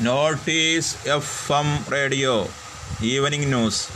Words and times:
Notice 0.00 1.08
F 1.08 1.52
M 1.52 1.84
radio 1.92 2.48
evening 3.02 3.46
news. 3.46 3.88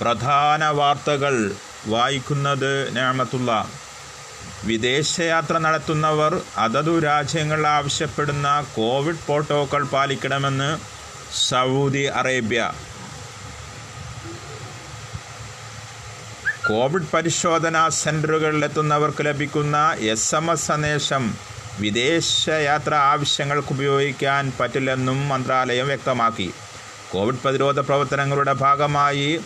പ്രധാന 0.00 0.64
വാർത്തകൾ 0.64 1.52
വായിക്കുന്നത് 1.86 2.96
ഞാമത്തുള്ള. 2.96 3.68
വിദേശയാത്ര 4.64 5.58
നടത്തുന്നവർ 5.58 6.42
അതതു 6.56 7.00
രാജ്യങ്ങൾ 7.00 7.66
ആവശ്യപ്പെടുന്ന 7.66 8.66
കോവിഡ് 8.76 9.16
പ്രോട്ടോക്കോൾ 9.16 9.84
പാലിക്കണമെന്ന് 9.84 10.78
സൗദി 11.34 11.98
അറേബ്യ. 11.98 12.72
കോവിഡ് 16.68 17.06
പരിശോധനാ 17.14 17.88
സെന്ററുകളിലെത്തുന്നവർക്ക് 17.88 19.26
ലഭിക്കുന്ന 19.26 19.92
എസ് 19.98 20.34
എം 20.34 20.52
എസ് 20.52 20.66
സന്ദേശം 20.66 21.36
വിദേശയാത്ര 21.78 22.94
ആവശ്യങ്ങൾക്ക് 22.94 23.68
ഉപയോഗിക്കാൻ 23.70 24.52
പറ്റില്ലെന്നും 24.60 25.28
മന്ത്രാലയം 25.28 25.86
വ്യക്തമാക്കി. 25.86 26.50
കോവിഡ് 27.12 27.38
പ്രതിരോധ 27.44 27.80
പ്രവർത്തനങ്ങളുടെ 27.80 28.52
ഭാഗമായി 28.52 29.40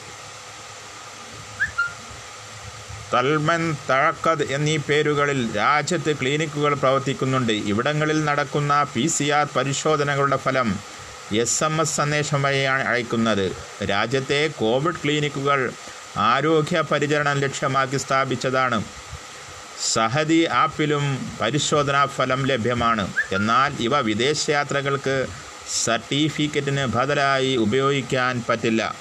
തൽമൻ 3.15 3.77
തഴക്കത് 3.91 4.53
എന്നീ 4.53 4.77
പേരുകളിൽ 4.77 5.57
രാജ്യത്ത് 5.57 6.17
ക്ലിനിക്കുകൾ 6.17 6.75
പ്രവർത്തിക്കുന്നുണ്ട്. 6.75 7.53
ഇവിടങ്ങളിൽ 7.53 8.25
നടക്കുന്ന 8.25 8.87
പി 8.95 9.07
സി 9.07 9.25
ആർ 9.25 9.47
പരിശോധനകളുടെ 9.57 10.37
ഫലം 10.37 10.81
എസ് 11.33 11.65
എം 11.65 11.81
എസ് 11.81 11.97
സന്ദേശം 11.97 12.43
വഴിയാണ് 12.43 12.89
അയക്കുന്നത്. 12.89 13.53
രാജ്യത്തെ 13.91 14.49
കോവിഡ് 14.49 14.97
ക്ലിനിക്കുകൾ 15.05 15.73
ആരോഗ്യ 16.17 16.81
പരിചരണം 16.81 17.41
ലക്ഷ്യമാക്കി 17.41 17.97
സ്ഥാപിച്ചതാണ്. 17.97 18.85
സഹദി 19.81 20.47
ആപ്പിലും 20.51 21.35
പരിശോധനാ 21.41 22.05
ഫലം 22.05 22.47
ലഭ്യമാണ്. 22.47 23.15
എന്നാൽ 23.33 23.73
ഇവ 23.81 24.01
വിദേശയാത്രകൾക്ക് 24.01 25.27
സർട്ടിഫിക്കറ്റിന് 25.85 26.87
ബദലായി 26.87 27.57
ഉപയോഗിക്കാൻ 27.57 28.45
പറ്റില്ല. 28.49 28.95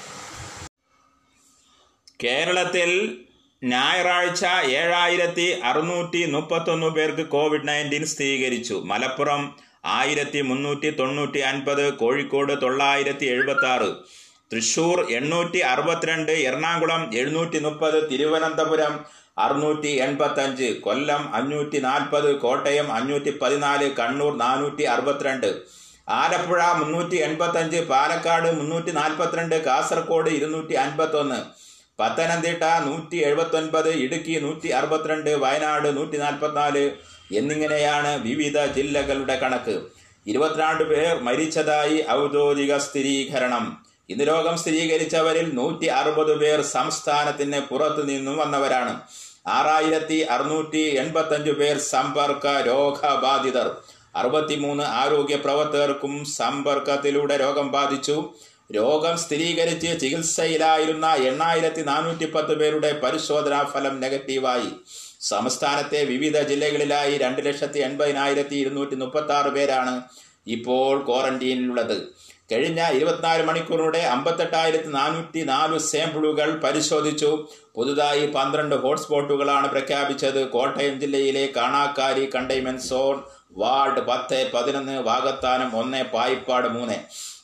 കേരളത്തിൽ 2.24 3.18
ഞായറാഴ്ച 3.64 4.44
ഏഴായിരത്തി 4.64 5.60
അറുന്നൂറ്റി 5.64 6.30
മുപ്പത്തൊന്ന് 6.30 6.86
പേർക്ക് 6.86 7.26
കോവിഡ് 7.26 7.68
നയന്റീൻ 7.68 8.06
സ്ഥിരീകരിച്ചു. 8.06 8.82
മലപ്പുറം 8.84 9.54
ആയിരത്തി 9.84 10.40
മുന്നൂറ്റി 10.40 10.90
തൊണ്ണൂറ്റി 10.90 11.38
അൻപത് 11.38 11.94
കോഴിക്കോട് 11.94 12.62
തൊള്ളായിരത്തി 12.62 13.26
എഴുപത്തി 13.26 13.66
ആറ് 13.66 13.94
തൃശൂർ 14.52 15.10
എണ്ണൂറ്റി 15.10 15.58
അറുപത്തിരണ്ട് 15.58 16.32
എറണാകുളം 16.32 17.14
എഴുന്നൂറ്റി 17.14 17.58
മുപ്പത് 17.58 18.10
തിരുവനന്തപുരം 18.10 19.23
അറുന്നൂറ്റി 19.36 19.88
എൺപത്തഞ്ച് 19.88 20.68
കൊല്ലം 20.80 21.22
അഞ്ഞൂറ്റി 21.34 21.78
നാൽപ്പത് 21.78 22.38
കോട്ടയം 22.38 22.92
അഞ്ഞൂറ്റി 22.92 23.30
പതിനാല് 23.30 23.86
കണ്ണൂർ 23.90 24.36
നാനൂറ്റി 24.36 24.82
അറുപത്തിരണ്ട് 24.82 25.48
ആലപ്പുഴ 26.08 26.62
മുന്നൂറ്റി 26.78 27.16
എൺപത്തഞ്ച് 27.16 27.78
പാലക്കാട് 27.82 28.48
മുന്നൂറ്റി 28.52 28.92
നാൽപ്പത്തിരണ്ട് 28.92 29.56
കാസർഗോഡ് 29.64 30.30
ഇരുന്നൂറ്റി 30.30 30.74
അൻപത്തൊന്ന് 30.74 31.38
പത്തനംതിട്ട 31.98 32.64
നൂറ്റി 32.86 33.16
എഴുപത്തൊൻപത് 33.16 33.88
ഇടുക്കി 34.04 34.34
നൂറ്റി 34.40 34.68
അറുപത്തിരണ്ട് 34.68 35.30
വയനാട് 35.42 35.96
നൂറ്റി 35.96 36.16
നാൽപ്പത്തിനാല് 36.16 36.84
എന്നിങ്ങനെയാണ് 37.30 38.10
വിവിധ 38.22 38.58
ജില്ലകളുടെ 38.76 39.36
കണക്ക്. 39.42 39.76
ഇരുപത്തിരണ്ട് 40.26 40.84
പേർ 40.84 41.22
മരിച്ചതായി 41.22 41.98
ഔദ്യോഗിക 42.10 42.76
സ്ഥിരീകരണം. 42.78 43.64
ഇന്ന് 44.08 44.24
രോഗം 44.24 44.56
സ്ഥിരീകരിച്ചവരിൽ 44.56 45.54
നൂറ്റി 45.54 45.86
അറുപത് 45.86 46.38
പേർ 46.38 46.60
സംസ്ഥാനത്തിന് 46.62 47.60
പുറത്തു 47.60 48.02
നിന്നും 48.02 48.36
വന്നവരാണ്. 48.36 49.00
ആറായിരത്തി 49.46 50.18
അറുന്നൂറ്റി 50.34 50.78
എൺപത്തഞ്ച് 50.78 51.50
പേർ 51.50 51.78
സമ്പർക്ക 51.78 52.46
രോഗബാധിതർ. 52.66 53.68
അറുപത്തിമൂന്ന് 54.16 54.82
ആരോഗ്യ 54.82 55.36
പ്രവർത്തകർക്കും 55.36 56.24
സമ്പർക്കത്തിലൂടെ 56.24 57.36
രോഗം 57.36 57.72
ബാധിച്ചു. 57.72 58.34
രോഗം 58.74 59.16
സ്ഥിരീകരിച്ച് 59.16 60.00
ചികിത്സയിലായിരുന്ന 60.00 61.14
എണ്ണായിരത്തി 61.14 61.82
നാനൂറ്റി 61.82 62.24
പത്ത് 62.24 62.54
പേരുടെ 62.58 62.92
പരിശോധനാ 62.92 63.62
ഫലം 63.62 64.00
നെഗറ്റീവായി. 64.00 64.70
സംസ്ഥാനത്തെ 65.20 66.04
വിവിധ 66.04 66.38
ജില്ലകളിലായി 66.40 67.18
രണ്ട് 67.18 67.46
ലക്ഷത്തി 67.46 67.78
എൺപതിനായിരത്തി 67.78 68.56
ഇരുന്നൂറ്റി 68.56 68.94
മുപ്പത്തി 68.94 69.32
ആറ് 69.32 69.46
പേരാണ് 69.46 70.02
ഇപ്പോൾ 70.46 71.04
ക്വാറന്റീനിലുള്ളത്. 71.06 71.96
കഴിഞ്ഞ 72.52 72.80
ഇരുപത്തിനാല് 72.96 73.42
മണിക്കൂറിലൂടെ 73.42 73.98
അമ്പത്തെട്ടായിരത്തി 73.98 74.88
നാനൂറ്റി 74.88 75.42
നാല് 75.42 75.78
സാമ്പിളുകൾ 75.78 76.60
പരിശോധിച്ചു. 76.64 77.48
പുതുതായി 77.76 78.26
പന്ത്രണ്ട് 78.26 78.76
ഹോട്ട്സ്പോട്ടുകളാണ് 78.76 79.68
പ്രഖ്യാപിച്ചത്. 79.68 80.48
കോട്ടയം 80.48 81.00
ജില്ലയിലെ 81.00 81.44
കാണാക്കാരി 81.56 82.30
കണ്ടെയ്ൻമെന്റ് 82.34 82.86
സോൺ 82.88 83.16
വാർഡ് 83.56 84.00
പത്ത് 84.00 84.50
പതിനൊന്ന് 84.54 84.96
വാഗത്താനം 84.98 85.76
ഒന്ന് 85.76 86.04
പായിപ്പാട് 86.14 86.68
മൂന്ന്. 86.68 86.98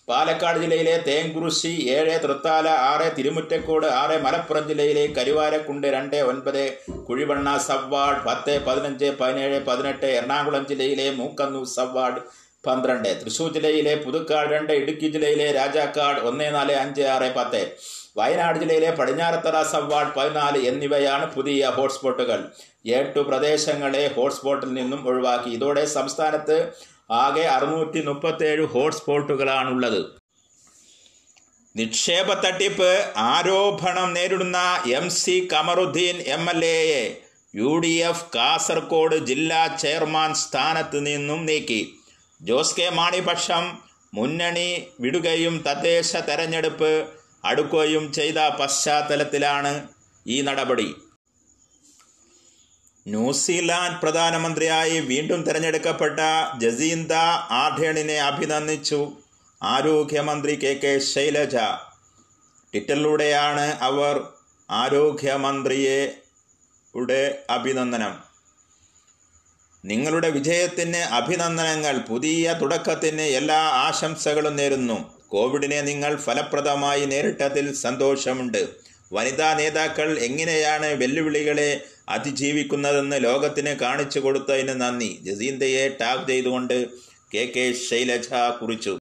പാലക്കാട് 0.09 0.59
ജില്ലയിലെ 0.59 0.95
തേങ്കുറിശി 1.09 1.73
ഏഴ് 1.97 2.15
തൃത്താല 2.23 2.69
ആറ് 2.69 3.17
തിരുമുറ്റക്കോട് 3.17 3.87
ആറ് 3.87 4.17
മലപ്പുറം 4.25 4.69
ജില്ലയിലെ 4.69 5.07
കരുവാരക്കുണ്ട് 5.17 5.87
രണ്ട് 5.97 6.17
ഒൻപത് 6.17 6.65
കുഴിവണ്ണ 7.09 7.57
സബ്വാർഡ് 7.57 8.25
പത്ത് 8.29 8.55
പതിനഞ്ച് 8.67 9.11
പതിനേഴ് 9.21 9.61
പതിനെട്ട് 9.69 10.07
എറണാകുളം 10.07 10.65
ജില്ലയിലെ 10.71 11.11
മൂക്കന്നൂർ 11.11 11.67
സബ് 11.77 11.97
വാർഡ് 11.99 12.23
പന്ത്രണ്ട്. 12.67 13.25
തൃശൂർ 13.25 13.53
ജില്ലയിലെ 13.53 13.95
പുതുക്കാട് 13.95 14.53
രണ്ട് 14.53 14.73
ഇടുക്കി 14.73 15.09
ജില്ലയിലെ 15.09 15.53
രാജാക്കാട് 15.53 16.21
ഒന്ന് 16.21 16.55
നാല് 16.55 16.73
അഞ്ച് 16.73 17.03
ആറ് 17.03 17.35
പത്ത്. 17.35 17.71
വയനാട് 18.17 18.59
ജില്ലയിലെ 18.59 18.91
പടിഞ്ഞാറത്തറ 18.91 19.63
സബ് 19.63 19.93
വാർഡ് 19.93 20.15
പതിനാല് 20.15 20.67
എന്നിവയാണ് 20.69 21.35
പുതിയ 21.35 21.67
ഹോട്ട്സ്പോട്ടുകൾ. 21.67 22.49
എട്ട് 22.87 23.19
പ്രദേശങ്ങളെ 23.19 24.11
ഹോട്ട്സ്പോട്ടിൽ 24.17 24.75
നിന്നും 24.75 25.09
ഒഴിവാക്കി. 25.09 25.51
ഇതോടെ 25.51 25.85
സംസ്ഥാനത്ത് 25.85 26.73
ആകെ 27.11 27.43
അറുന്നൂറ്റി 27.43 28.03
മുപ്പത്തേഴ് 28.03 28.65
ഹോട്ട്സ്പോട്ടുകളാണുള്ളത്. 28.65 30.05
നിക്ഷേപ 31.77 32.33
തട്ടിപ്പ് 32.33 33.13
ആരോപണം 33.17 34.13
നേരിടുന്ന 34.13 34.83
M 34.91 35.11
C 35.11 35.49
Kamaruddin 35.53 36.17
M 36.17 36.51
L 36.51 36.65
എയെ 36.65 37.17
U 37.55 37.79
D 37.79 37.95
F 38.09 38.25
Kasaragod 38.35 39.27
ജില്ലാ 39.27 39.67
ചെയർമാൻ 39.67 40.35
സ്ഥാനത്ത് 40.35 41.07
നിന്നും 41.07 41.47
നീക്കി. 41.47 42.00
ജോസ് 42.43 42.77
കെ 42.77 42.89
മാണി 42.89 43.21
പക്ഷം 43.21 43.79
മുന്നണി 44.15 44.87
വിടുകയും 45.01 45.65
തദ്ദേശ 45.67 46.17
തെരഞ്ഞെടുപ്പ് 46.17 47.09
അടുക്കുകയും 47.45 48.13
ചെയ്ത 48.13 48.35
പശ്ചാത്തലത്തിലാണ് 48.35 49.89
ഈ 50.27 50.41
നടപടി. 50.41 50.95
ന്യൂസിലാൻഡ് 53.09 54.01
പ്രധാനമന്ത്രിയായി 54.01 55.01
വീണ്ടും 55.01 55.43
തിരഞ്ഞെടുക്കപ്പെട്ട 55.43 56.19
ജസീന്ത 56.61 57.13
ആർഡേണിനെ 57.63 58.19
അഭിനന്ദിച്ചു 58.19 59.13
ആരോഗ്യമന്ത്രി 59.63 60.57
കെ 60.57 60.75
കെ 60.75 60.99
ശൈലജ. 60.99 61.57
ട്വിറ്ററിലൂടെയാണ് 62.73 63.79
അവർ 63.81 64.25
ആരോഗ്യമന്ത്രിയെ 64.71 66.01
അഭിനന്ദനം. 67.51 68.30
നിങ്ങളുടെ 69.85 70.31
വിജയത്തിന് 70.31 70.97
അഭിനന്ദനങ്ങൾ. 70.97 71.99
പുതിയ 71.99 72.59
തുടക്കത്തിന് 72.63 73.21
എല്ലാ 73.21 73.59
ആശംസകളും 73.59 74.57
നേരുന്നു. 74.57 75.21
കോവിഡിനെ 75.29 75.81
നിങ്ങൾ 75.81 76.17
ഫലപ്രദമായി 76.17 77.05
നേരിട്ടതിൽ 77.05 77.75
സന്തോഷമുണ്ട്. 77.75 78.69
വനിതാ 79.13 79.55
നേതാക്കൾ 79.55 80.19
എങ്ങനെയാണ് 80.19 80.87
വെല്ലുവിളികളെ 80.87 81.85
അതിജീവിക്കുന്നതെന്ന് 82.09 83.25
ലോകത്തിന് 83.25 83.71
കാണിച്ചു 83.71 84.21
കൊടുത്തതിന് 84.21 84.81
നന്ദി. 84.81 85.19
ജസീന്തയെ 85.23 85.89
ടാഗ് 86.01 86.29
ചെയ്തുകൊണ്ട് 86.29 86.87
കെ 87.35 87.53
കെ 87.57 87.73
ശൈലജ 87.91 88.29
കുറിച്ചു. 88.61 88.99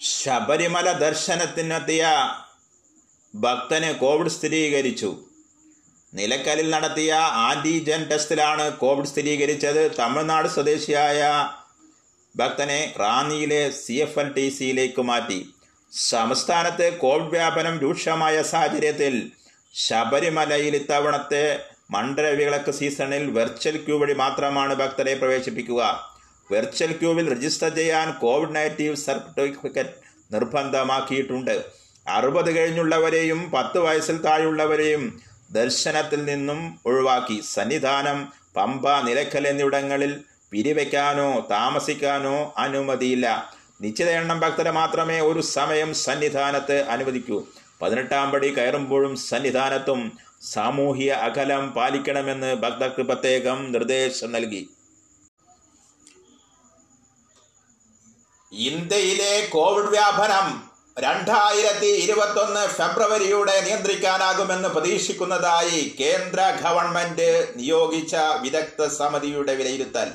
ശബരിമല 0.00 0.92
ദർശനത്തിനെത്തിയ 0.92 2.08
ഭക്തന് 3.34 3.98
കോവിഡ് 3.98 4.28
സ്ഥിരീകരിച്ചു. 4.28 5.27
നിലക്കലിൽ 6.14 6.70
നടത്തിയ 6.70 7.12
ആന്റിജൻ 7.14 8.08
ടെസ്റ്റിലാണ് 8.08 8.72
കോവിഡ് 8.72 9.06
സ്ഥിരീകരിച്ചത്. 9.06 9.96
തമിഴ്നാട് 9.98 10.48
സ്വദേശിയായ 10.48 11.48
ഭക്തനെ 12.36 12.94
റാന്നിയിലെ 13.00 13.70
സി 13.70 13.92
എഫ് 13.92 14.18
എൽ 14.18 14.32
ടി 14.32 14.48
സിയിലേക്ക് 14.48 15.02
മാറ്റി. 15.02 15.54
സംസ്ഥാനത്ത് 15.92 16.98
കോവിഡ് 16.98 17.30
വ്യാപനം 17.30 17.78
രൂക്ഷമായ 17.78 18.42
സാഹചര്യത്തിൽ 18.42 19.32
ശബരിമലയിൽ 19.74 20.76
ഇത്തവണത്തെ 20.76 21.60
മണ്ഡലവിളക്ക് 21.90 22.70
സീസണിൽ 22.70 23.30
വെർച്വൽ 23.30 23.76
ക്യൂ 23.76 23.98
വഴി 23.98 24.12
മാത്രമാണ് 24.12 24.74
ഭക്തരെ 24.74 25.14
പ്രവേശിപ്പിക്കുക. 25.14 26.10
വെർച്വൽ 26.52 26.92
ക്യൂവിൽ 26.92 27.32
രജിസ്റ്റർ 27.32 27.68
ചെയ്യാൻ 27.68 28.12
കോവിഡ് 28.12 28.56
നെഗറ്റീവ് 28.56 28.96
സർട്ടിഫിക്കറ്റ് 28.96 30.34
നിർബന്ധമാക്കിയിട്ടുണ്ട്. 30.34 31.64
അറുപത് 32.08 32.56
കഴിഞ്ഞുള്ളവരെയും 32.56 33.50
പത്ത് 33.50 33.78
വയസ്സിൽ 33.78 34.16
താഴെയുള്ളവരെയും 34.16 35.27
ദർശനത്തിൽ 35.50 36.24
നിന്നും 36.24 36.80
ഒഴിവാക്കി 36.86 37.40
സന്നിധാനം 37.40 38.32
പമ്പ 38.56 39.00
നിലക്കൽ 39.00 39.48
എന്നിവിടങ്ങളിൽ 39.48 40.24
പിരിവയ്ക്കാനോ 40.50 41.46
താമസിക്കാനോ 41.50 42.54
അനുമതിയില്ല. 42.58 43.52
നിശ്ചിത 43.80 44.10
എണ്ണം 44.10 44.40
ഭക്തരെ 44.40 44.70
മാത്രമേ 44.70 45.20
ഒരു 45.20 45.40
സമയം 45.40 45.94
സന്നിധാനത്ത് 45.94 46.82
അനുവദിക്കൂ. 46.82 47.46
പതിനെട്ടാം 47.82 48.30
പടി 48.30 48.54
കയറുമ്പോഴും 48.54 49.16
സന്നിധാനത്തും 49.16 50.18
സാമൂഹ്യ 50.42 51.10
അകലം 51.10 51.70
പാലിക്കണമെന്ന് 51.70 52.54
ഭക്തർക്ക് 52.54 53.02
പ്രത്യേകം 53.02 53.72
നിർദ്ദേശം 53.72 54.32
നൽകി. 54.32 54.68
ഇന്ത്യയിലെ 58.52 59.48
കോവിഡ് 59.52 59.88
വ്യാപനം 59.88 60.67
രണ്ടായിരത്തി 61.00 61.86
ഇരുപത്തൊന്ന് 61.86 62.68
ഫെബ്രുവരിയോടെ 62.68 63.60
നിയന്ത്രിക്കാനാകുമെന്ന് 63.60 64.68
പ്രതീക്ഷിക്കുന്നതായി 64.68 65.96
കേന്ദ്ര 66.00 66.40
ഗവൺമെന്റ് 66.64 67.52
നിയോഗിച്ച 67.56 68.16
വിദഗ്ധ 68.42 68.86
സമിതിയുടെ 68.86 69.54
വിലയിരുത്തൽ. 69.54 70.08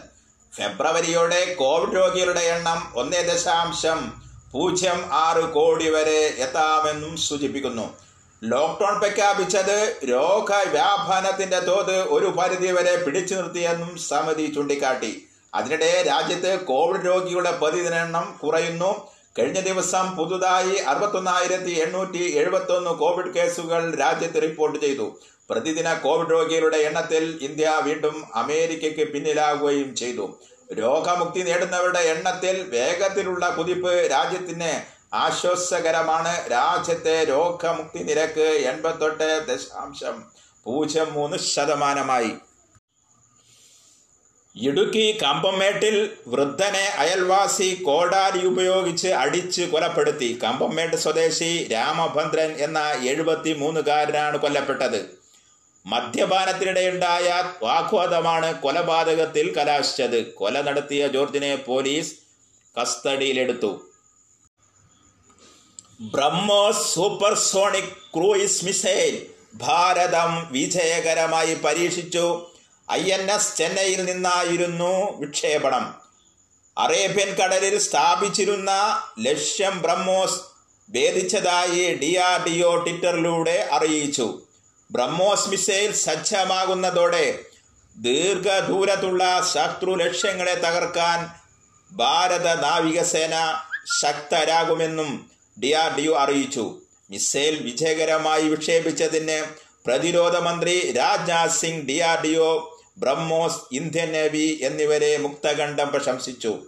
ഫെബ്രുവരിയോടെ 0.56 1.53
കോവിഡ് 1.53 1.95
രോഗികളുടെ 1.95 2.39
എണ്ണം 2.39 2.94
ഒന്നേ 2.95 3.21
ദശാംശം 3.21 4.21
പൂജ്യം 4.51 5.09
ആറ് 5.12 5.44
കോടി 5.53 5.89
വരെ 5.89 6.33
എത്താമെന്നും 6.38 7.18
സൂചിപ്പിക്കുന്നു. 7.18 7.97
ലോക്ക്ഡൌൺ 8.44 9.00
പ്രഖ്യാപിച്ചത് 9.00 9.95
രോഗവ്യാപനത്തിന്റെ 10.09 11.59
തോത് 11.59 11.97
ഒരു 12.01 12.25
പരിധി 12.25 12.71
വരെ 12.71 12.95
പിടിച്ചു 12.95 13.36
നിർത്തിയെന്നും 13.36 13.97
സമിതി 13.97 14.53
ചൂണ്ടിക്കാട്ടി. 14.53 15.27
അതിനിടെ 15.53 16.03
രാജ്യത്ത് 16.07 16.59
കോവിഡ് 16.59 17.06
രോഗികളുടെ 17.06 17.51
പ്രതിദിന 17.51 17.95
എണ്ണം 17.95 18.39
കുറയുന്നു. 18.44 19.12
കഴിഞ്ഞ 19.39 19.59
ദിവസം 19.59 20.15
പുതുതായി 20.15 20.75
അറുപത്തൊന്നായിരത്തി 20.75 21.71
എണ്ണൂറ്റി 21.71 22.38
എഴുപത്തൊന്ന് 22.38 22.89
കോവിഡ് 22.89 23.33
കേസുകൾ 23.33 23.95
രാജ്യത്ത് 23.95 24.41
റിപ്പോർട്ട് 24.41 24.80
ചെയ്തു. 24.80 25.19
പ്രതിദിന 25.50 25.94
കോവിഡ് 25.94 26.31
രോഗികളുടെ 26.31 26.77
എണ്ണത്തിൽ 26.77 27.39
ഇന്ത്യ 27.41 27.81
വീണ്ടും 27.83 28.25
അമേരിക്കയ്ക്ക് 28.35 29.12
പിന്നിലാകുകയും 29.12 29.95
ചെയ്തു. 29.95 30.39
രോഗമുക്തി 30.74 31.39
നേടുന്നവരുടെ 31.39 32.00
എണ്ണത്തിൽ 32.00 32.62
വേഗത്തിലുള്ള 32.69 33.50
കുതിപ്പ് 33.50 34.07
രാജ്യത്തിന് 34.12 34.71
ആശ്വാസകരമാണ്. 35.15 36.51
രാജ്യത്തെ 36.51 37.24
രോഗമുക്തി 37.24 38.03
നിരക്ക് 38.03 38.47
എൺപത്തെട്ട് 38.71 39.47
ദശാംശം 39.47 40.24
പൂജ്യം 40.63 41.13
മൂന്ന് 41.13 41.38
ശതമാനമായി. 41.38 42.31
ഇടുക്കി 44.55 45.17
കമ്പംമേട്ടിൽ 45.23 46.09
വൃദ്ധനെ 46.27 46.83
അയൽവാസി 46.97 47.83
കോടാലി 47.83 48.45
ഉപയോഗിച്ച് 48.45 49.07
അടിച്ച് 49.07 49.61
കൊലപ്പെടുത്തി. 49.61 50.39
കമ്പംമേട്ട് 50.44 50.95
സ്വദേശി 50.95 51.67
രാമഭദ്രൻ 51.71 52.51
എന്ന 52.51 52.79
എഴുപത്തി 53.03 53.53
മൂന്നുകാരനാണ് 53.53 54.38
കൊല്ലപ്പെട്ടത്. 54.38 55.17
മദ്യപാനത്തിനിടെയുണ്ടായ 55.85 57.44
വാഗ്വാദമാണ് 57.63 58.61
കൊലപാതകത്തിൽ 58.61 59.53
കലാശിച്ചത്. 59.57 60.33
കൊല 60.33 60.61
നടത്തിയ 60.61 61.07
ജോർജിനെ 61.07 61.55
പോലീസ് 61.55 62.13
കസ്റ്റഡിയിലെടുത്തു. 62.81 63.89
BrahMos 66.01 66.95
supersonic 66.95 67.94
cruise 68.15 68.65
missile 68.65 69.25
Bharatam 69.55 70.47
വിജയകരമായി 70.51 71.55
പരീക്ഷിച്ചു. 71.55 72.52
ഐ 72.93 73.03
എൻ 73.11 73.31
എസ് 73.31 73.57
ചെന്നൈയിൽ 73.57 74.05
നിന്നായിരുന്നു 74.05 74.93
വിക്ഷേപണം. 75.19 75.85
അറേബ്യൻ 76.77 77.29
കടലിൽ 77.39 77.79
സ്ഥാപിച്ചിരുന്ന 77.79 78.71
ലക്ഷ്യം 79.19 79.81
ബ്രഹ്മോസ് 79.81 80.39
ഭേദിച്ചതായി 80.89 81.93
ഡി 81.93 82.15
ആർ 82.15 82.37
ഡി 82.47 82.55
ഒ 82.61 82.71
ട്വിറ്ററിലൂടെ 82.75 83.69
അറിയിച്ചു. 83.71 84.27
ബ്രഹ്മോസ് 84.91 85.49
മിസൈൽ 85.49 85.91
സജ്ജമാകുന്നതോടെ 85.91 87.39
ദീർഘദൂരത്തുള്ള 87.95 89.23
ശത്രു 89.53 89.91
ലക്ഷ്യങ്ങളെ 89.91 90.55
തകർക്കാൻ 90.55 91.19
ഭാരത 91.91 92.47
നാവികസേന 92.61 93.35
ശക്തരാകുമെന്നും 94.01 95.29
ഡി 95.63 95.71
ആർ 95.73 95.89
ഡി 95.97 96.05
ഒ 96.07 96.13
അറിയിച്ചു. 96.17 96.65
മിസൈൽ 97.11 97.55
വിജയകരമായി 97.63 98.45
വിക്ഷേപിച്ചതിന് 98.49 99.39
പ്രതിരോധ 99.85 100.35
മന്ത്രി 100.37 100.75
Rajnath 100.91 101.57
Singh 101.61 101.85
D 101.87 101.99
R 101.99 102.21
D 102.21 102.33
O 102.35 102.51
BrahMos 102.97 103.75
Indian 103.75 104.11
navy 104.11 104.59
എന്നിവരെ 104.61 105.17
മുക്തകണ്ഠം 105.17 105.91
പ്രശംസിച്ചു. 105.91 106.59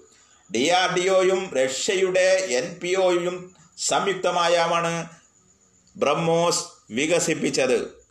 ഡി 0.54 0.69
ആർ 0.69 0.95
ഡി 0.95 1.10
ഒയും 1.10 1.51
റഷ്യയുടെ 1.56 2.48
എൻ 2.50 2.80
പി 2.83 2.95
ഒയും 2.95 3.56
സംയുക്തമായാണ് 3.77 5.10
ബ്രഹ്മോസ് 5.98 6.63
വികസിപ്പിച്ചത്. 6.92 7.95